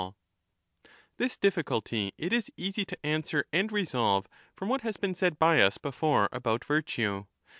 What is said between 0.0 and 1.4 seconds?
I306^ MAGNA MORALIA This